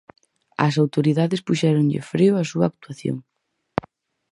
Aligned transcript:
As 0.65 0.73
autoridades 0.83 1.43
puxéronlle 1.47 2.05
freo 2.11 2.33
á 2.41 2.43
súa 2.51 2.65
actuación. 2.71 3.17